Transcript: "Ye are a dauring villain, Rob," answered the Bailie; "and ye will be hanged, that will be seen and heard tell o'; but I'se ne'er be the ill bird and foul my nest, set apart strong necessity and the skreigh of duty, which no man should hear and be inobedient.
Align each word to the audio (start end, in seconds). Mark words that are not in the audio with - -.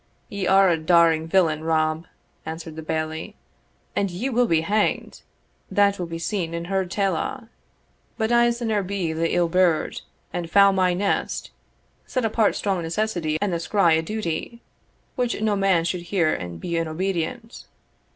"Ye 0.29 0.47
are 0.47 0.67
a 0.69 0.79
dauring 0.79 1.27
villain, 1.27 1.63
Rob," 1.63 2.07
answered 2.43 2.75
the 2.75 2.81
Bailie; 2.81 3.35
"and 3.95 4.09
ye 4.09 4.31
will 4.31 4.47
be 4.47 4.61
hanged, 4.61 5.21
that 5.69 5.99
will 5.99 6.07
be 6.07 6.17
seen 6.17 6.55
and 6.55 6.65
heard 6.65 6.89
tell 6.89 7.15
o'; 7.15 7.49
but 8.17 8.31
I'se 8.31 8.61
ne'er 8.63 8.81
be 8.81 9.13
the 9.13 9.35
ill 9.35 9.47
bird 9.47 10.01
and 10.33 10.49
foul 10.49 10.73
my 10.73 10.95
nest, 10.95 11.51
set 12.07 12.25
apart 12.25 12.55
strong 12.55 12.81
necessity 12.81 13.37
and 13.39 13.53
the 13.53 13.59
skreigh 13.59 13.99
of 13.99 14.05
duty, 14.05 14.63
which 15.15 15.39
no 15.39 15.55
man 15.55 15.83
should 15.83 16.01
hear 16.01 16.33
and 16.33 16.59
be 16.59 16.77
inobedient. 16.77 17.67